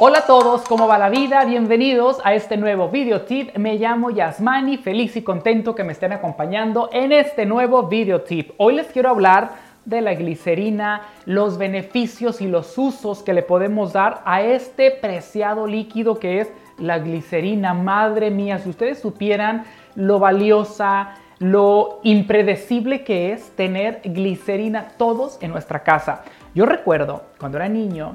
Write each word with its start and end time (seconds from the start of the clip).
Hola 0.00 0.20
a 0.20 0.26
todos, 0.26 0.62
¿cómo 0.68 0.86
va 0.86 0.96
la 0.96 1.08
vida? 1.08 1.44
Bienvenidos 1.44 2.20
a 2.22 2.32
este 2.32 2.56
nuevo 2.56 2.88
video 2.88 3.22
tip. 3.22 3.56
Me 3.56 3.78
llamo 3.78 4.10
Yasmani, 4.10 4.76
feliz 4.76 5.16
y 5.16 5.22
contento 5.22 5.74
que 5.74 5.82
me 5.82 5.90
estén 5.90 6.12
acompañando 6.12 6.88
en 6.92 7.10
este 7.10 7.46
nuevo 7.46 7.82
video 7.88 8.20
tip. 8.20 8.52
Hoy 8.58 8.76
les 8.76 8.86
quiero 8.86 9.10
hablar 9.10 9.54
de 9.86 10.00
la 10.00 10.14
glicerina, 10.14 11.02
los 11.24 11.58
beneficios 11.58 12.40
y 12.40 12.46
los 12.46 12.78
usos 12.78 13.24
que 13.24 13.32
le 13.32 13.42
podemos 13.42 13.92
dar 13.92 14.22
a 14.24 14.40
este 14.40 14.92
preciado 14.92 15.66
líquido 15.66 16.20
que 16.20 16.42
es 16.42 16.52
la 16.78 17.00
glicerina. 17.00 17.74
Madre 17.74 18.30
mía, 18.30 18.60
si 18.60 18.68
ustedes 18.68 19.00
supieran 19.00 19.64
lo 19.96 20.20
valiosa, 20.20 21.16
lo 21.40 21.98
impredecible 22.04 23.02
que 23.02 23.32
es 23.32 23.50
tener 23.56 24.00
glicerina 24.04 24.90
todos 24.96 25.38
en 25.42 25.50
nuestra 25.50 25.82
casa. 25.82 26.22
Yo 26.54 26.66
recuerdo 26.66 27.24
cuando 27.40 27.58
era 27.58 27.68
niño 27.68 28.14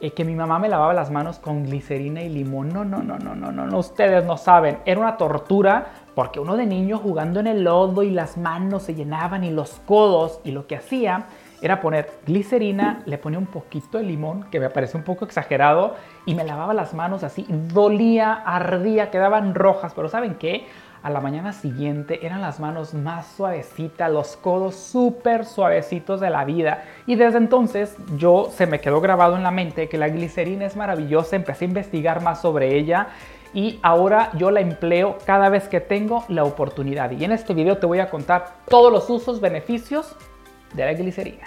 eh, 0.00 0.12
que 0.12 0.24
mi 0.24 0.34
mamá 0.34 0.58
me 0.58 0.68
lavaba 0.68 0.94
las 0.94 1.10
manos 1.10 1.38
con 1.38 1.64
glicerina 1.64 2.22
y 2.22 2.28
limón. 2.28 2.68
No, 2.68 2.84
no, 2.84 3.02
no, 3.02 3.18
no, 3.18 3.34
no, 3.34 3.52
no, 3.52 3.66
no, 3.66 3.78
ustedes 3.78 4.24
no 4.24 4.36
saben. 4.36 4.78
Era 4.84 5.00
una 5.00 5.16
tortura 5.16 5.86
porque 6.14 6.40
uno 6.40 6.56
de 6.56 6.66
niño 6.66 6.98
jugando 6.98 7.40
en 7.40 7.46
el 7.46 7.64
lodo 7.64 8.02
y 8.02 8.10
las 8.10 8.36
manos 8.36 8.84
se 8.84 8.94
llenaban 8.94 9.44
y 9.44 9.50
los 9.50 9.80
codos 9.86 10.40
y 10.44 10.52
lo 10.52 10.66
que 10.66 10.76
hacía 10.76 11.26
era 11.60 11.80
poner 11.80 12.10
glicerina, 12.24 13.02
le 13.06 13.18
ponía 13.18 13.38
un 13.38 13.46
poquito 13.46 13.98
de 13.98 14.04
limón, 14.04 14.44
que 14.50 14.60
me 14.60 14.70
parece 14.70 14.96
un 14.96 15.02
poco 15.02 15.24
exagerado, 15.24 15.96
y 16.24 16.34
me 16.34 16.44
lavaba 16.44 16.72
las 16.74 16.94
manos 16.94 17.24
así, 17.24 17.46
dolía, 17.48 18.32
ardía, 18.32 19.10
quedaban 19.10 19.54
rojas, 19.54 19.92
pero 19.94 20.08
¿saben 20.08 20.36
qué? 20.36 20.66
A 21.02 21.10
la 21.10 21.20
mañana 21.20 21.52
siguiente 21.52 22.26
eran 22.26 22.40
las 22.40 22.58
manos 22.58 22.92
más 22.92 23.26
suavecitas, 23.36 24.10
los 24.10 24.36
codos 24.36 24.74
súper 24.74 25.44
suavecitos 25.44 26.20
de 26.20 26.30
la 26.30 26.44
vida. 26.44 26.84
Y 27.06 27.14
desde 27.14 27.38
entonces 27.38 27.96
yo 28.16 28.48
se 28.50 28.66
me 28.66 28.80
quedó 28.80 29.00
grabado 29.00 29.36
en 29.36 29.44
la 29.44 29.50
mente 29.52 29.88
que 29.88 29.96
la 29.96 30.08
glicerina 30.08 30.66
es 30.66 30.76
maravillosa, 30.76 31.36
empecé 31.36 31.64
a 31.64 31.68
investigar 31.68 32.22
más 32.22 32.40
sobre 32.40 32.76
ella 32.76 33.08
y 33.54 33.78
ahora 33.82 34.30
yo 34.34 34.50
la 34.50 34.60
empleo 34.60 35.18
cada 35.24 35.48
vez 35.48 35.68
que 35.68 35.80
tengo 35.80 36.24
la 36.28 36.44
oportunidad. 36.44 37.10
Y 37.12 37.24
en 37.24 37.32
este 37.32 37.54
video 37.54 37.78
te 37.78 37.86
voy 37.86 38.00
a 38.00 38.10
contar 38.10 38.56
todos 38.68 38.92
los 38.92 39.08
usos, 39.08 39.40
beneficios 39.40 40.16
de 40.74 40.84
la 40.84 40.92
glicerina. 40.94 41.46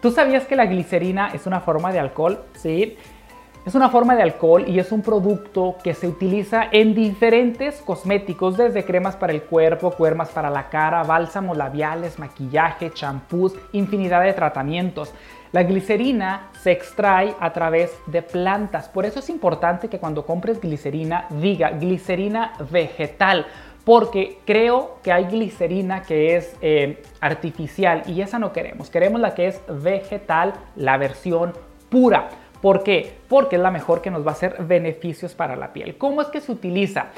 ¿Tú 0.00 0.10
sabías 0.10 0.44
que 0.46 0.56
la 0.56 0.66
glicerina 0.66 1.28
es 1.32 1.46
una 1.46 1.60
forma 1.60 1.92
de 1.92 2.00
alcohol? 2.00 2.44
Sí. 2.54 2.96
Es 3.64 3.76
una 3.76 3.90
forma 3.90 4.16
de 4.16 4.22
alcohol 4.22 4.64
y 4.66 4.80
es 4.80 4.90
un 4.90 5.02
producto 5.02 5.76
que 5.84 5.94
se 5.94 6.08
utiliza 6.08 6.64
en 6.72 6.96
diferentes 6.96 7.80
cosméticos, 7.80 8.56
desde 8.56 8.84
cremas 8.84 9.14
para 9.14 9.32
el 9.32 9.44
cuerpo, 9.44 9.92
cuermas 9.92 10.30
para 10.30 10.50
la 10.50 10.68
cara, 10.68 11.04
bálsamos 11.04 11.56
labiales, 11.56 12.18
maquillaje, 12.18 12.90
champús, 12.90 13.54
infinidad 13.70 14.24
de 14.24 14.32
tratamientos. 14.32 15.14
La 15.52 15.62
glicerina 15.62 16.48
se 16.60 16.72
extrae 16.72 17.36
a 17.38 17.52
través 17.52 17.96
de 18.06 18.22
plantas, 18.22 18.88
por 18.88 19.06
eso 19.06 19.20
es 19.20 19.30
importante 19.30 19.88
que 19.88 20.00
cuando 20.00 20.26
compres 20.26 20.60
glicerina 20.60 21.26
diga 21.30 21.70
glicerina 21.70 22.54
vegetal, 22.68 23.46
porque 23.84 24.40
creo 24.44 24.98
que 25.04 25.12
hay 25.12 25.26
glicerina 25.26 26.02
que 26.02 26.34
es 26.34 26.56
eh, 26.62 27.00
artificial 27.20 28.02
y 28.08 28.22
esa 28.22 28.40
no 28.40 28.52
queremos, 28.52 28.90
queremos 28.90 29.20
la 29.20 29.36
que 29.36 29.46
es 29.46 29.62
vegetal, 29.68 30.52
la 30.74 30.96
versión 30.96 31.52
pura. 31.88 32.28
¿Por 32.62 32.84
qué? 32.84 33.12
Porque 33.28 33.56
es 33.56 33.62
la 33.62 33.72
mejor 33.72 34.00
que 34.00 34.10
nos 34.10 34.24
va 34.24 34.30
a 34.30 34.34
hacer 34.34 34.56
beneficios 34.60 35.34
para 35.34 35.56
la 35.56 35.72
piel. 35.72 35.98
¿Cómo 35.98 36.22
es 36.22 36.28
que 36.28 36.40
se 36.40 36.52
utiliza? 36.52 37.08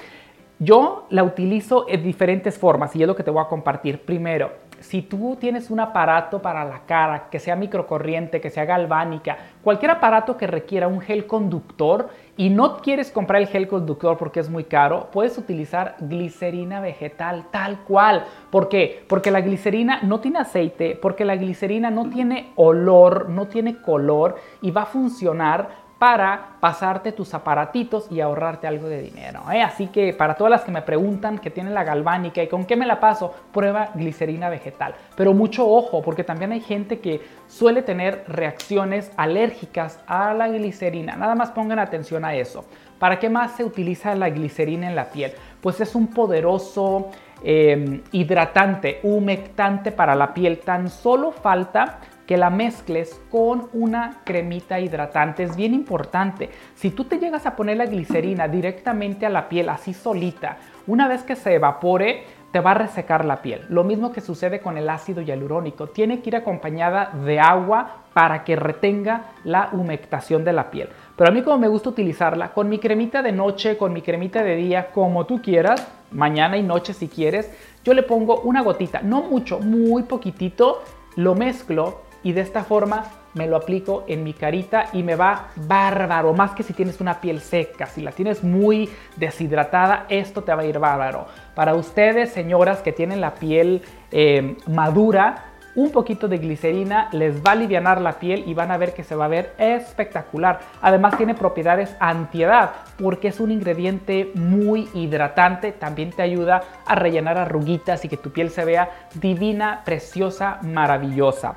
Yo 0.64 1.06
la 1.10 1.22
utilizo 1.22 1.84
en 1.88 2.02
diferentes 2.02 2.58
formas 2.58 2.96
y 2.96 3.02
es 3.02 3.06
lo 3.06 3.14
que 3.14 3.22
te 3.22 3.30
voy 3.30 3.42
a 3.44 3.48
compartir. 3.48 4.00
Primero, 4.00 4.50
si 4.80 5.02
tú 5.02 5.36
tienes 5.38 5.70
un 5.70 5.80
aparato 5.80 6.40
para 6.40 6.64
la 6.64 6.80
cara, 6.86 7.28
que 7.30 7.38
sea 7.38 7.54
microcorriente, 7.54 8.40
que 8.40 8.50
sea 8.50 8.64
galvánica, 8.64 9.36
cualquier 9.62 9.90
aparato 9.90 10.36
que 10.36 10.46
requiera 10.46 10.88
un 10.88 11.00
gel 11.00 11.26
conductor 11.26 12.08
y 12.36 12.50
no 12.50 12.78
quieres 12.78 13.10
comprar 13.10 13.42
el 13.42 13.48
gel 13.48 13.68
conductor 13.68 14.16
porque 14.16 14.40
es 14.40 14.48
muy 14.48 14.64
caro, 14.64 15.08
puedes 15.12 15.36
utilizar 15.38 15.96
glicerina 16.00 16.80
vegetal 16.80 17.46
tal 17.50 17.80
cual. 17.80 18.24
¿Por 18.50 18.68
qué? 18.68 19.04
Porque 19.08 19.30
la 19.30 19.40
glicerina 19.40 20.00
no 20.02 20.20
tiene 20.20 20.38
aceite, 20.38 20.98
porque 21.00 21.24
la 21.24 21.36
glicerina 21.36 21.90
no 21.90 22.08
tiene 22.08 22.52
olor, 22.56 23.28
no 23.28 23.48
tiene 23.48 23.80
color 23.82 24.36
y 24.62 24.70
va 24.70 24.82
a 24.82 24.86
funcionar 24.86 25.83
para 26.04 26.56
pasarte 26.60 27.12
tus 27.12 27.32
aparatitos 27.32 28.12
y 28.12 28.20
ahorrarte 28.20 28.66
algo 28.66 28.88
de 28.88 29.00
dinero. 29.00 29.40
¿eh? 29.50 29.62
Así 29.62 29.86
que 29.86 30.12
para 30.12 30.34
todas 30.34 30.50
las 30.50 30.60
que 30.60 30.70
me 30.70 30.82
preguntan 30.82 31.38
que 31.38 31.48
tienen 31.48 31.72
la 31.72 31.82
galvánica 31.82 32.42
y 32.42 32.46
con 32.46 32.66
qué 32.66 32.76
me 32.76 32.84
la 32.84 33.00
paso, 33.00 33.34
prueba 33.54 33.88
glicerina 33.94 34.50
vegetal. 34.50 34.94
Pero 35.16 35.32
mucho 35.32 35.66
ojo, 35.66 36.02
porque 36.02 36.22
también 36.22 36.52
hay 36.52 36.60
gente 36.60 37.00
que 37.00 37.22
suele 37.48 37.80
tener 37.80 38.22
reacciones 38.28 39.12
alérgicas 39.16 39.98
a 40.06 40.34
la 40.34 40.48
glicerina. 40.48 41.16
Nada 41.16 41.34
más 41.34 41.52
pongan 41.52 41.78
atención 41.78 42.22
a 42.26 42.34
eso. 42.34 42.66
¿Para 42.98 43.18
qué 43.18 43.30
más 43.30 43.52
se 43.52 43.64
utiliza 43.64 44.14
la 44.14 44.28
glicerina 44.28 44.86
en 44.86 44.96
la 44.96 45.08
piel? 45.08 45.32
Pues 45.62 45.80
es 45.80 45.94
un 45.94 46.08
poderoso 46.08 47.12
eh, 47.42 48.02
hidratante, 48.12 49.00
humectante 49.04 49.90
para 49.90 50.14
la 50.14 50.34
piel. 50.34 50.58
Tan 50.58 50.90
solo 50.90 51.32
falta 51.32 52.00
que 52.26 52.36
la 52.36 52.50
mezcles 52.50 53.20
con 53.30 53.68
una 53.72 54.22
cremita 54.24 54.80
hidratante. 54.80 55.42
Es 55.42 55.56
bien 55.56 55.74
importante. 55.74 56.50
Si 56.74 56.90
tú 56.90 57.04
te 57.04 57.18
llegas 57.18 57.46
a 57.46 57.56
poner 57.56 57.76
la 57.76 57.86
glicerina 57.86 58.48
directamente 58.48 59.26
a 59.26 59.30
la 59.30 59.48
piel 59.48 59.68
así 59.68 59.94
solita, 59.94 60.56
una 60.86 61.08
vez 61.08 61.22
que 61.22 61.36
se 61.36 61.54
evapore, 61.54 62.24
te 62.54 62.60
va 62.60 62.70
a 62.70 62.74
resecar 62.74 63.24
la 63.24 63.42
piel. 63.42 63.62
Lo 63.68 63.82
mismo 63.82 64.12
que 64.12 64.20
sucede 64.20 64.60
con 64.60 64.78
el 64.78 64.88
ácido 64.88 65.20
hialurónico. 65.20 65.88
Tiene 65.88 66.20
que 66.20 66.30
ir 66.30 66.36
acompañada 66.36 67.10
de 67.24 67.40
agua 67.40 68.04
para 68.12 68.44
que 68.44 68.54
retenga 68.54 69.32
la 69.42 69.70
humectación 69.72 70.44
de 70.44 70.52
la 70.52 70.70
piel. 70.70 70.88
Pero 71.16 71.30
a 71.30 71.32
mí 71.32 71.42
como 71.42 71.58
me 71.58 71.66
gusta 71.66 71.88
utilizarla, 71.88 72.52
con 72.52 72.68
mi 72.68 72.78
cremita 72.78 73.22
de 73.22 73.32
noche, 73.32 73.76
con 73.76 73.92
mi 73.92 74.02
cremita 74.02 74.44
de 74.44 74.54
día, 74.54 74.92
como 74.92 75.26
tú 75.26 75.42
quieras, 75.42 75.84
mañana 76.12 76.56
y 76.56 76.62
noche 76.62 76.94
si 76.94 77.08
quieres, 77.08 77.50
yo 77.82 77.92
le 77.92 78.04
pongo 78.04 78.40
una 78.42 78.62
gotita, 78.62 79.02
no 79.02 79.22
mucho, 79.22 79.58
muy 79.58 80.04
poquitito, 80.04 80.84
lo 81.16 81.34
mezclo 81.34 82.02
y 82.24 82.32
de 82.32 82.40
esta 82.40 82.64
forma 82.64 83.04
me 83.34 83.46
lo 83.46 83.56
aplico 83.56 84.04
en 84.08 84.24
mi 84.24 84.32
carita 84.32 84.86
y 84.92 85.02
me 85.02 85.14
va 85.14 85.48
bárbaro, 85.54 86.32
más 86.32 86.52
que 86.52 86.62
si 86.62 86.72
tienes 86.72 87.00
una 87.00 87.20
piel 87.20 87.40
seca, 87.40 87.86
si 87.86 88.00
la 88.00 88.10
tienes 88.10 88.42
muy 88.42 88.88
deshidratada, 89.16 90.06
esto 90.08 90.42
te 90.42 90.54
va 90.54 90.62
a 90.62 90.66
ir 90.66 90.78
bárbaro. 90.78 91.26
Para 91.54 91.74
ustedes, 91.74 92.30
señoras 92.30 92.80
que 92.80 92.92
tienen 92.92 93.20
la 93.20 93.34
piel 93.34 93.82
eh, 94.10 94.56
madura, 94.66 95.50
un 95.74 95.90
poquito 95.90 96.28
de 96.28 96.38
glicerina 96.38 97.08
les 97.10 97.44
va 97.44 97.50
a 97.50 97.52
aliviar 97.52 98.00
la 98.00 98.12
piel 98.12 98.44
y 98.46 98.54
van 98.54 98.70
a 98.70 98.76
ver 98.76 98.94
que 98.94 99.02
se 99.02 99.16
va 99.16 99.24
a 99.24 99.28
ver 99.28 99.54
espectacular. 99.58 100.60
Además 100.80 101.16
tiene 101.16 101.34
propiedades 101.34 101.96
antiedad 101.98 102.70
porque 102.96 103.28
es 103.28 103.40
un 103.40 103.50
ingrediente 103.50 104.30
muy 104.34 104.88
hidratante. 104.94 105.72
También 105.72 106.10
te 106.10 106.22
ayuda 106.22 106.62
a 106.86 106.94
rellenar 106.94 107.38
arruguitas 107.38 108.04
y 108.04 108.08
que 108.08 108.16
tu 108.16 108.30
piel 108.30 108.50
se 108.50 108.64
vea 108.64 108.88
divina, 109.14 109.82
preciosa, 109.84 110.60
maravillosa. 110.62 111.56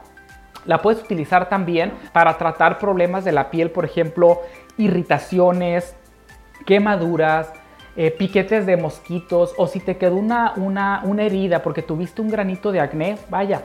La 0.67 0.81
puedes 0.81 1.01
utilizar 1.01 1.49
también 1.49 1.93
para 2.13 2.37
tratar 2.37 2.77
problemas 2.77 3.25
de 3.25 3.31
la 3.31 3.49
piel, 3.49 3.71
por 3.71 3.85
ejemplo, 3.85 4.41
irritaciones, 4.77 5.95
quemaduras, 6.65 7.51
eh, 7.95 8.11
piquetes 8.11 8.65
de 8.67 8.77
mosquitos 8.77 9.55
o 9.57 9.65
si 9.65 9.79
te 9.79 9.97
quedó 9.97 10.17
una, 10.17 10.53
una, 10.57 11.01
una 11.03 11.23
herida 11.23 11.63
porque 11.63 11.81
tuviste 11.81 12.21
un 12.21 12.29
granito 12.29 12.71
de 12.71 12.81
acné, 12.81 13.17
vaya, 13.29 13.63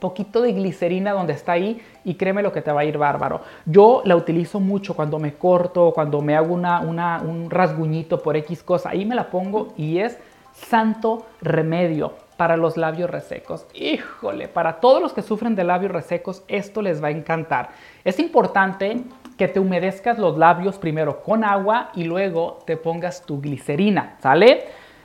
poquito 0.00 0.42
de 0.42 0.52
glicerina 0.52 1.12
donde 1.12 1.34
está 1.34 1.52
ahí 1.52 1.80
y 2.02 2.14
créeme 2.14 2.42
lo 2.42 2.50
que 2.50 2.60
te 2.60 2.72
va 2.72 2.80
a 2.80 2.84
ir 2.84 2.98
bárbaro. 2.98 3.42
Yo 3.66 4.02
la 4.04 4.16
utilizo 4.16 4.58
mucho 4.58 4.94
cuando 4.94 5.20
me 5.20 5.34
corto, 5.34 5.92
cuando 5.94 6.20
me 6.22 6.34
hago 6.34 6.52
una, 6.52 6.80
una, 6.80 7.22
un 7.22 7.50
rasguñito 7.50 8.20
por 8.20 8.36
X 8.36 8.64
cosa, 8.64 8.90
ahí 8.90 9.04
me 9.04 9.14
la 9.14 9.30
pongo 9.30 9.68
y 9.76 9.98
es 9.98 10.18
santo 10.52 11.26
remedio 11.40 12.14
para 12.36 12.56
los 12.56 12.76
labios 12.76 13.10
resecos. 13.10 13.66
Híjole, 13.74 14.48
para 14.48 14.80
todos 14.80 15.00
los 15.00 15.12
que 15.12 15.22
sufren 15.22 15.54
de 15.54 15.64
labios 15.64 15.92
resecos, 15.92 16.42
esto 16.48 16.82
les 16.82 17.02
va 17.02 17.08
a 17.08 17.12
encantar. 17.12 17.70
Es 18.04 18.18
importante 18.18 19.02
que 19.36 19.48
te 19.48 19.60
humedezcas 19.60 20.18
los 20.18 20.38
labios 20.38 20.78
primero 20.78 21.22
con 21.22 21.44
agua 21.44 21.90
y 21.94 22.04
luego 22.04 22.58
te 22.66 22.76
pongas 22.76 23.22
tu 23.22 23.40
glicerina, 23.40 24.16
¿sale? 24.20 24.64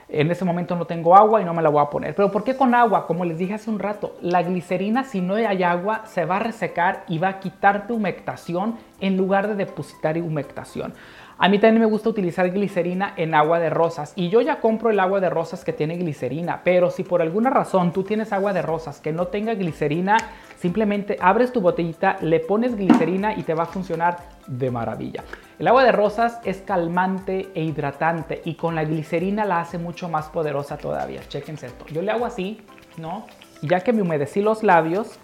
En 0.09 0.31
ese 0.31 0.45
momento 0.45 0.75
no 0.75 0.85
tengo 0.85 1.17
agua 1.17 1.41
y 1.41 1.45
no 1.45 1.53
me 1.53 1.61
la 1.61 1.69
voy 1.69 1.81
a 1.81 1.89
poner. 1.89 2.15
Pero 2.15 2.31
¿por 2.31 2.43
qué 2.45 2.55
con 2.55 2.73
agua? 2.73 3.07
Como 3.07 3.25
les 3.25 3.37
dije 3.37 3.55
hace 3.55 3.69
un 3.69 3.79
rato, 3.79 4.15
la 4.21 4.41
glicerina 4.41 5.03
si 5.03 5.19
no 5.19 5.35
hay 5.35 5.63
agua 5.63 6.03
se 6.05 6.23
va 6.23 6.37
a 6.37 6.39
resecar 6.39 7.03
y 7.09 7.17
va 7.17 7.27
a 7.27 7.39
quitarte 7.39 7.91
humectación 7.91 8.77
en 9.01 9.17
lugar 9.17 9.47
de 9.47 9.55
depositar 9.55 10.17
humectación. 10.17 10.93
A 11.39 11.49
mí 11.49 11.59
también 11.59 11.81
me 11.81 11.89
gusta 11.89 12.09
utilizar 12.09 12.49
glicerina 12.49 13.13
en 13.15 13.35
agua 13.35 13.59
de 13.59 13.69
rosas 13.69 14.13
y 14.15 14.29
yo 14.29 14.41
ya 14.41 14.59
compro 14.59 14.89
el 14.89 14.99
agua 14.99 15.19
de 15.19 15.29
rosas 15.29 15.63
que 15.63 15.73
tiene 15.73 15.97
glicerina, 15.97 16.61
pero 16.63 16.89
si 16.89 17.03
por 17.03 17.21
alguna 17.21 17.49
razón 17.51 17.91
tú 17.91 18.03
tienes 18.03 18.33
agua 18.33 18.53
de 18.53 18.63
rosas 18.63 19.01
que 19.01 19.13
no 19.13 19.27
tenga 19.27 19.53
glicerina, 19.53 20.17
simplemente 20.55 21.17
abres 21.19 21.51
tu 21.51 21.61
botellita, 21.61 22.17
le 22.21 22.39
pones 22.39 22.75
glicerina 22.75 23.35
y 23.35 23.43
te 23.43 23.53
va 23.53 23.63
a 23.63 23.67
funcionar 23.67 24.36
de 24.47 24.71
maravilla. 24.71 25.23
El 25.59 25.67
agua 25.67 25.83
de 25.83 25.91
rosas 25.91 26.39
es 26.43 26.61
calmante 26.61 27.49
e 27.53 27.63
hidratante 27.63 28.41
y 28.45 28.55
con 28.55 28.75
la 28.75 28.83
glicerina 28.83 29.45
la 29.45 29.59
hace 29.59 29.77
mucho 29.77 30.09
más 30.09 30.29
poderosa 30.29 30.77
todavía. 30.77 31.21
Chequense 31.27 31.67
esto. 31.67 31.85
Yo 31.87 32.01
le 32.01 32.11
hago 32.11 32.25
así, 32.25 32.61
¿no? 32.97 33.25
Ya 33.61 33.81
que 33.81 33.93
me 33.93 34.01
humedecí 34.01 34.41
los 34.41 34.63
labios, 34.63 35.19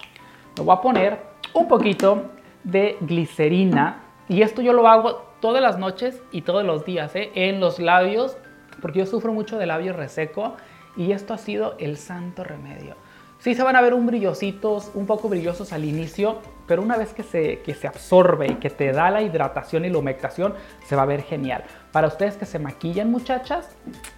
me 0.58 0.64
voy 0.64 0.76
a 0.76 0.82
poner 0.82 1.20
un 1.54 1.68
poquito 1.68 2.32
de 2.64 2.98
glicerina 3.02 4.04
y 4.28 4.42
esto 4.42 4.62
yo 4.62 4.74
lo 4.74 4.88
hago 4.88 5.34
todas 5.40 5.62
las 5.62 5.78
noches 5.78 6.22
y 6.32 6.42
todos 6.42 6.64
los 6.64 6.86
días, 6.86 7.16
¿eh? 7.16 7.32
en 7.36 7.60
los 7.60 7.80
labios, 7.80 8.38
porque 8.82 9.00
yo 9.00 9.06
sufro 9.06 9.34
mucho 9.34 9.58
de 9.58 9.66
labio 9.66 9.94
reseco 9.94 10.56
y 10.96 11.12
esto 11.12 11.34
ha 11.34 11.38
sido 11.38 11.76
el 11.80 11.98
santo 11.98 12.44
remedio. 12.44 12.96
Sí 13.44 13.56
se 13.56 13.64
van 13.64 13.76
a 13.76 13.82
ver 13.82 13.94
un 13.94 14.06
brillositos, 14.06 14.90
un 14.94 15.06
poco 15.06 15.28
brillosos 15.28 15.74
al 15.74 15.84
inicio, 15.84 16.38
pero 16.66 16.82
una 16.82 16.96
vez 16.96 17.14
que 17.14 17.24
se, 17.24 17.60
que 17.60 17.74
se 17.74 17.88
absorbe 17.88 18.48
y 18.48 18.56
que 18.56 18.70
te 18.70 18.94
da 18.94 19.12
la 19.12 19.22
hidratación 19.22 19.84
y 19.84 19.90
la 19.90 19.98
humectación, 19.98 20.54
se 20.86 20.96
va 20.96 21.02
a 21.02 21.06
ver 21.06 21.24
genial. 21.24 21.66
Para 21.92 22.08
ustedes 22.08 22.38
que 22.38 22.46
se 22.46 22.58
maquillan, 22.58 23.12
muchachas, 23.12 23.76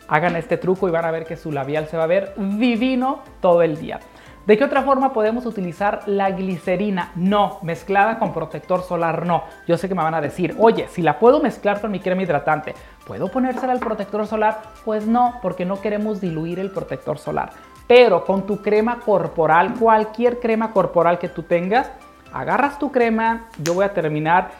hagan 0.08 0.36
este 0.36 0.58
truco 0.58 0.88
y 0.88 0.92
van 0.92 1.06
a 1.06 1.10
ver 1.12 1.26
que 1.26 1.38
su 1.38 1.52
labial 1.52 1.88
se 1.88 1.98
va 1.98 2.04
a 2.04 2.06
ver 2.06 2.36
divino 2.38 3.24
todo 3.42 3.64
el 3.64 3.78
día. 3.78 4.00
¿De 4.46 4.60
qué 4.60 4.64
otra 4.64 4.84
forma 4.84 5.12
podemos 5.12 5.48
utilizar 5.48 6.04
la 6.06 6.30
glicerina? 6.30 7.12
No, 7.16 7.58
mezclada 7.64 8.20
con 8.20 8.32
protector 8.32 8.84
solar 8.84 9.26
no. 9.26 9.46
Yo 9.68 9.76
sé 9.76 9.90
que 9.90 9.96
me 9.96 10.04
van 10.04 10.14
a 10.14 10.22
decir, 10.22 10.56
oye, 10.60 10.88
si 10.88 11.02
la 11.02 11.18
puedo 11.18 11.42
mezclar 11.42 11.82
con 11.82 11.90
mi 11.90 12.00
crema 12.00 12.22
hidratante, 12.22 12.76
¿puedo 13.08 13.32
ponérsela 13.32 13.74
al 13.74 13.80
protector 13.80 14.28
solar? 14.28 14.62
Pues 14.86 15.08
no, 15.08 15.40
porque 15.42 15.66
no 15.66 15.82
queremos 15.82 16.22
diluir 16.22 16.60
el 16.60 16.70
protector 16.70 17.18
solar. 17.18 17.54
Pero 17.88 18.26
con 18.26 18.46
tu 18.46 18.62
crema 18.62 19.00
corporal, 19.00 19.76
cualquier 19.80 20.40
crema 20.40 20.72
corporal 20.72 21.20
que 21.20 21.30
tú 21.30 21.44
tengas, 21.44 21.92
agarras 22.34 22.80
tu 22.80 22.92
crema, 22.92 23.48
yo 23.64 23.76
voy 23.76 23.86
a 23.86 23.94
terminar 23.94 24.52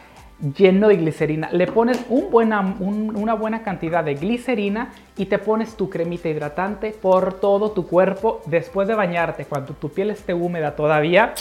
lleno 0.56 0.88
de 0.88 0.96
glicerina. 0.96 1.48
Le 1.50 1.66
pones 1.66 2.04
una 2.08 3.34
buena 3.34 3.62
cantidad 3.62 4.04
de 4.04 4.14
glicerina 4.14 4.92
y 5.16 5.26
te 5.26 5.38
pones 5.38 5.76
tu 5.76 5.88
cremita 5.88 6.28
hidratante 6.28 6.90
por 6.90 7.34
todo 7.34 7.70
tu 7.70 7.86
cuerpo 7.86 8.42
después 8.46 8.86
de 8.86 8.94
bañarte, 8.94 9.44
cuando 9.46 9.72
tu 9.74 9.88
piel 9.88 10.10
esté 10.10 10.34
húmeda 10.34 10.76
todavía. 10.76 11.34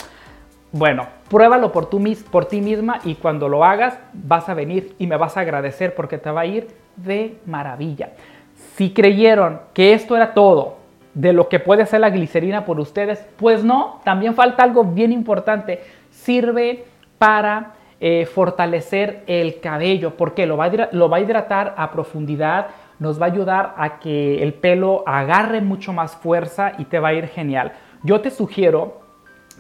Bueno, 0.72 1.08
pruébalo 1.30 1.72
por, 1.72 1.90
por 2.32 2.46
ti 2.46 2.62
misma 2.62 3.00
y 3.04 3.16
cuando 3.16 3.48
lo 3.48 3.64
hagas 3.64 3.98
vas 4.14 4.50
a 4.50 4.54
venir 4.54 4.96
y 4.98 5.08
me 5.08 5.18
vas 5.18 5.38
a 5.38 5.42
agradecer 5.42 5.94
porque 5.94 6.18
te 6.18 6.32
va 6.32 6.42
a 6.42 6.46
ir 6.46 6.68
de 6.96 7.38
maravilla. 7.46 8.12
Si 8.76 8.92
creyeron 8.92 9.62
que 9.74 9.94
esto 9.94 10.16
era 10.16 10.34
todo 10.34 10.85
de 11.16 11.34
lo 11.34 11.50
que 11.50 11.60
puede 11.60 11.84
hacer 11.84 12.02
la 12.02 12.10
glicerina 12.12 12.66
por 12.66 12.80
ustedes, 12.80 13.26
pues 13.38 13.64
no, 13.64 14.02
también 14.04 14.36
falta 14.36 14.64
algo 14.64 14.84
bien 14.84 15.12
importante. 15.12 15.82
Sirve 16.12 16.86
para 17.18 17.74
eh, 18.00 18.26
fortalecer 18.26 19.24
el 19.26 19.60
cabello, 19.62 20.16
porque 20.18 20.46
lo 20.46 20.58
va, 20.58 20.66
a, 20.66 20.90
lo 20.92 21.10
va 21.10 21.18
a 21.18 21.22
hidratar 21.22 21.74
a 21.78 21.92
profundidad, 21.92 22.68
nos 23.00 23.20
va 23.20 23.26
a 23.26 23.30
ayudar 23.30 23.74
a 23.78 24.00
que 24.00 24.44
el 24.44 24.54
pelo 24.54 25.04
agarre 25.08 25.62
mucho 25.62 25.94
más 25.94 26.16
fuerza 26.16 26.74
y 26.78 26.86
te 26.86 27.00
va 27.00 27.10
a 27.10 27.14
ir 27.14 27.28
genial. 27.28 27.72
Yo 28.04 28.22
te 28.22 28.30
sugiero 28.30 29.02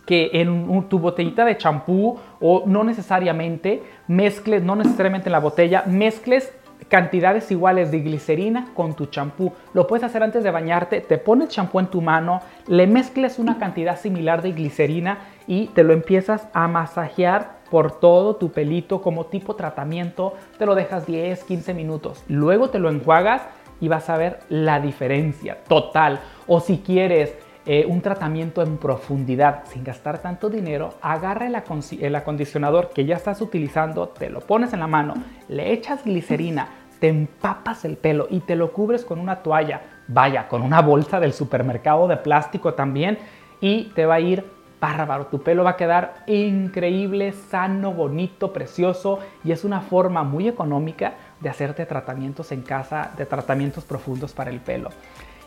que 0.05 0.29
en 0.33 0.87
tu 0.87 0.99
botellita 0.99 1.45
de 1.45 1.57
champú 1.57 2.19
o 2.39 2.63
no 2.65 2.83
necesariamente 2.83 3.81
mezcles, 4.07 4.61
no 4.61 4.75
necesariamente 4.75 5.29
en 5.29 5.33
la 5.33 5.39
botella, 5.39 5.83
mezcles 5.87 6.53
cantidades 6.87 7.49
iguales 7.51 7.91
de 7.91 7.99
glicerina 7.99 8.67
con 8.73 8.93
tu 8.93 9.07
champú. 9.07 9.53
Lo 9.73 9.87
puedes 9.87 10.03
hacer 10.03 10.23
antes 10.23 10.43
de 10.43 10.51
bañarte, 10.51 11.01
te 11.01 11.17
pones 11.17 11.49
champú 11.49 11.79
en 11.79 11.87
tu 11.87 12.01
mano, 12.01 12.41
le 12.67 12.87
mezcles 12.87 13.39
una 13.39 13.57
cantidad 13.57 13.97
similar 13.97 14.41
de 14.41 14.51
glicerina 14.51 15.19
y 15.47 15.67
te 15.67 15.83
lo 15.83 15.93
empiezas 15.93 16.47
a 16.53 16.67
masajear 16.67 17.59
por 17.69 17.99
todo 17.99 18.35
tu 18.35 18.51
pelito 18.51 19.01
como 19.01 19.25
tipo 19.25 19.55
tratamiento. 19.55 20.33
Te 20.57 20.65
lo 20.65 20.75
dejas 20.75 21.05
10, 21.05 21.43
15 21.43 21.73
minutos. 21.73 22.23
Luego 22.27 22.69
te 22.69 22.79
lo 22.79 22.89
enjuagas 22.89 23.41
y 23.81 23.87
vas 23.87 24.09
a 24.09 24.17
ver 24.17 24.39
la 24.49 24.79
diferencia 24.79 25.57
total. 25.67 26.19
O 26.47 26.59
si 26.59 26.77
quieres 26.77 27.35
eh, 27.65 27.85
un 27.87 28.01
tratamiento 28.01 28.61
en 28.61 28.77
profundidad 28.77 29.63
sin 29.65 29.83
gastar 29.83 30.19
tanto 30.19 30.49
dinero, 30.49 30.93
agarra 31.01 31.47
el, 31.47 31.55
el 31.99 32.15
acondicionador 32.15 32.89
que 32.89 33.05
ya 33.05 33.15
estás 33.15 33.41
utilizando, 33.41 34.09
te 34.09 34.29
lo 34.29 34.41
pones 34.41 34.73
en 34.73 34.79
la 34.79 34.87
mano, 34.87 35.15
le 35.47 35.73
echas 35.73 36.03
glicerina, 36.03 36.69
te 36.99 37.07
empapas 37.07 37.83
el 37.85 37.97
pelo 37.97 38.27
y 38.29 38.41
te 38.41 38.55
lo 38.55 38.71
cubres 38.71 39.03
con 39.03 39.19
una 39.19 39.37
toalla, 39.37 39.81
vaya, 40.07 40.47
con 40.47 40.61
una 40.61 40.81
bolsa 40.81 41.19
del 41.19 41.33
supermercado 41.33 42.07
de 42.07 42.17
plástico 42.17 42.73
también 42.73 43.17
y 43.61 43.85
te 43.95 44.05
va 44.05 44.15
a 44.15 44.19
ir 44.19 44.45
bárbaro. 44.79 45.25
Tu 45.27 45.41
pelo 45.41 45.63
va 45.63 45.71
a 45.71 45.77
quedar 45.77 46.23
increíble, 46.27 47.31
sano, 47.31 47.93
bonito, 47.93 48.53
precioso 48.53 49.19
y 49.43 49.51
es 49.51 49.63
una 49.63 49.81
forma 49.81 50.23
muy 50.23 50.47
económica 50.47 51.15
de 51.39 51.49
hacerte 51.49 51.85
tratamientos 51.85 52.51
en 52.51 52.61
casa, 52.61 53.11
de 53.17 53.25
tratamientos 53.25 53.83
profundos 53.83 54.33
para 54.33 54.51
el 54.51 54.59
pelo. 54.59 54.89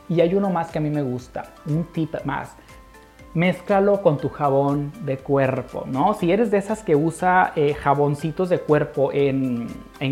Y 0.09 0.21
hay 0.21 0.35
uno 0.35 0.51
más 0.51 0.71
que 0.71 0.79
a 0.79 0.81
mí 0.81 0.91
me 0.91 1.03
gusta, 1.03 1.53
un 1.67 1.85
tip 1.85 2.15
más. 2.25 2.55
Mézclalo 3.35 4.01
con 4.01 4.17
tu 4.17 4.31
jabón 4.31 4.91
de 5.05 5.19
cuerpo, 5.19 5.85
¿no? 5.87 6.15
Si 6.15 6.33
eres 6.33 6.51
de 6.51 6.59
esas 6.59 6.83
que 6.83 6.97
usa 6.97 7.53
eh, 7.57 7.75
jaboncitos 7.75 8.49
de 8.49 8.59
cuerpo 8.59 9.11
en, 9.13 9.69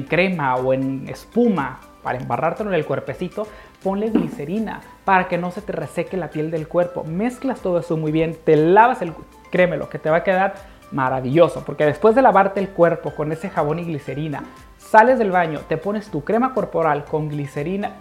crema 0.09 0.57
o 0.57 0.75
en 0.75 1.09
espuma 1.09 1.81
para 2.03 2.19
embarrártelo 2.19 2.71
en 2.71 2.77
el 2.77 2.85
cuerpecito, 2.85 3.47
ponle 3.83 4.11
glicerina 4.11 4.81
para 5.05 5.29
que 5.29 5.39
no 5.39 5.51
se 5.51 5.63
te 5.63 5.73
reseque 5.73 6.17
la 6.17 6.29
piel 6.29 6.51
del 6.51 6.69
cuerpo. 6.69 7.05
Mezclas 7.05 7.61
todo 7.61 7.79
eso 7.79 7.97
muy 7.97 8.13
bien, 8.13 8.37
te 8.45 8.55
lavas 8.55 9.01
el, 9.01 9.13
créemelo, 9.51 9.89
que 9.89 9.99
te 9.99 10.11
va 10.11 10.19
a 10.19 10.25
quedar 10.25 10.55
maravilloso, 10.93 11.65
porque 11.65 11.85
después 11.85 12.15
de 12.15 12.23
lavarte 12.23 12.61
el 12.61 12.69
cuerpo 12.69 13.15
con 13.15 13.33
ese 13.33 13.49
jabón 13.51 13.79
y 13.79 13.85
glicerina, 13.85 14.45
sales 14.79 15.19
del 15.19 15.31
baño, 15.31 15.61
te 15.69 15.77
pones 15.77 16.11
tu 16.11 16.23
crema 16.23 16.55
corporal 16.55 17.05
con 17.05 17.29
glicerina, 17.29 17.97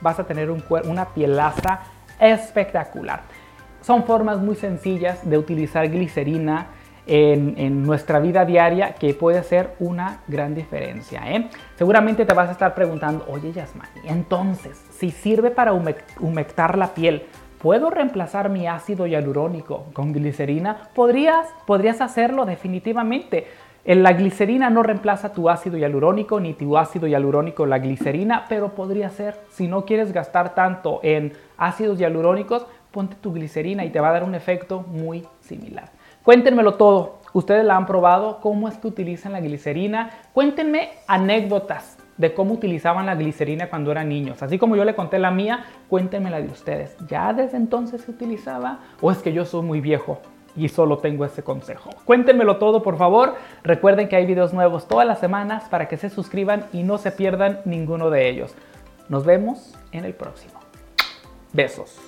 vas 0.00 0.18
a 0.18 0.24
tener 0.24 0.50
un, 0.50 0.62
una 0.84 1.06
pielaza 1.06 1.80
espectacular. 2.20 3.22
Son 3.80 4.04
formas 4.04 4.38
muy 4.38 4.56
sencillas 4.56 5.28
de 5.28 5.38
utilizar 5.38 5.88
glicerina 5.88 6.68
en, 7.08 7.82
nuestra 7.82 8.18
vida 8.20 8.44
diaria 8.44 8.94
que 8.94 9.14
puede 9.14 9.38
hacer 9.38 9.74
una 9.78 10.20
gran 10.28 10.54
diferencia. 10.54 11.22
¿eh? 11.26 11.48
Seguramente 11.76 12.24
te 12.24 12.34
vas 12.34 12.48
a 12.48 12.52
estar 12.52 12.74
preguntando, 12.74 13.24
oye 13.28 13.52
Yasmani, 13.52 14.00
entonces, 14.04 14.78
si 14.90 15.10
sirve 15.10 15.50
para 15.50 15.72
humectar 15.72 16.76
la 16.76 16.88
piel, 16.88 17.24
¿puedo 17.62 17.90
reemplazar 17.90 18.50
mi 18.50 18.66
ácido 18.66 19.06
hialurónico 19.06 19.86
con 19.94 20.12
glicerina? 20.12 20.90
Podrías, 20.94 21.46
podrías 21.66 22.00
hacerlo 22.00 22.44
definitivamente. 22.44 23.46
La 23.94 24.12
glicerina 24.12 24.68
no 24.68 24.82
reemplaza 24.82 25.32
tu 25.32 25.48
ácido 25.48 25.78
hialurónico 25.78 26.40
ni 26.40 26.52
tu 26.52 26.76
ácido 26.76 27.06
hialurónico 27.06 27.64
la 27.64 27.78
glicerina, 27.78 28.44
pero 28.46 28.74
podría 28.74 29.08
ser. 29.08 29.40
Si 29.48 29.66
no 29.66 29.86
quieres 29.86 30.12
gastar 30.12 30.54
tanto 30.54 31.00
en 31.02 31.32
ácidos 31.56 31.98
hialurónicos, 31.98 32.66
ponte 32.90 33.16
tu 33.18 33.32
glicerina 33.32 33.86
y 33.86 33.90
te 33.90 33.98
va 33.98 34.10
a 34.10 34.12
dar 34.12 34.24
un 34.24 34.34
efecto 34.34 34.82
muy 34.82 35.26
similar. 35.40 35.88
Cuéntenmelo 36.22 36.74
todo. 36.74 37.20
¿Ustedes 37.32 37.64
la 37.64 37.78
han 37.78 37.86
probado? 37.86 38.40
¿Cómo 38.42 38.68
es 38.68 38.76
que 38.76 38.88
utilizan 38.88 39.32
la 39.32 39.40
glicerina? 39.40 40.10
Cuéntenme 40.34 40.90
anécdotas 41.06 41.96
de 42.18 42.34
cómo 42.34 42.52
utilizaban 42.52 43.06
la 43.06 43.14
glicerina 43.14 43.70
cuando 43.70 43.90
eran 43.90 44.10
niños. 44.10 44.42
Así 44.42 44.58
como 44.58 44.76
yo 44.76 44.84
le 44.84 44.94
conté 44.94 45.18
la 45.18 45.30
mía, 45.30 45.64
cuéntenme 45.88 46.28
la 46.28 46.42
de 46.42 46.48
ustedes. 46.48 46.94
¿Ya 47.08 47.32
desde 47.32 47.56
entonces 47.56 48.02
se 48.02 48.10
utilizaba? 48.10 48.80
¿O 49.00 49.10
es 49.10 49.18
que 49.22 49.32
yo 49.32 49.46
soy 49.46 49.62
muy 49.62 49.80
viejo? 49.80 50.20
Y 50.58 50.68
solo 50.68 50.98
tengo 50.98 51.24
ese 51.24 51.42
consejo. 51.42 51.90
Cuéntenmelo 52.04 52.58
todo 52.58 52.82
por 52.82 52.98
favor. 52.98 53.36
Recuerden 53.62 54.08
que 54.08 54.16
hay 54.16 54.26
videos 54.26 54.52
nuevos 54.52 54.88
todas 54.88 55.06
las 55.06 55.20
semanas 55.20 55.64
para 55.70 55.88
que 55.88 55.96
se 55.96 56.10
suscriban 56.10 56.66
y 56.72 56.82
no 56.82 56.98
se 56.98 57.12
pierdan 57.12 57.60
ninguno 57.64 58.10
de 58.10 58.28
ellos. 58.28 58.54
Nos 59.08 59.24
vemos 59.24 59.74
en 59.92 60.04
el 60.04 60.14
próximo. 60.14 60.58
Besos. 61.52 61.98